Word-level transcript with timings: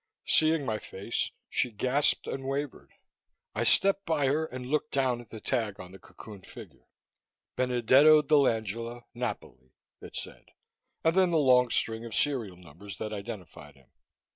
Seeing 0.25 0.65
my 0.65 0.79
face, 0.79 1.29
she 1.47 1.69
gasped 1.69 2.25
and 2.25 2.47
wavered. 2.47 2.91
I 3.53 3.63
stepped 3.63 4.03
by 4.03 4.25
her 4.25 4.45
and 4.47 4.65
looked 4.65 4.89
down 4.91 5.21
at 5.21 5.29
the 5.29 5.39
tag 5.39 5.79
on 5.79 5.91
the 5.91 5.99
cocooned 5.99 6.47
figure. 6.47 6.87
Benedetto 7.55 8.23
dell'Angela, 8.23 9.03
Napoli, 9.13 9.75
it 10.01 10.15
said, 10.15 10.53
and 11.03 11.15
then 11.15 11.29
the 11.29 11.37
long 11.37 11.69
string 11.69 12.03
of 12.03 12.15
serial 12.15 12.57
numbers 12.57 12.97
that 12.97 13.13
identified 13.13 13.75
him. 13.75 13.91